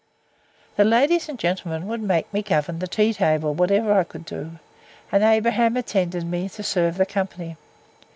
[0.77, 4.53] The ladies and gentlemen would make me govern the tea table, whatever I could do;
[5.11, 7.55] and Abraham attended me, to serve the company.